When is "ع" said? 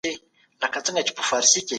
0.79-0.81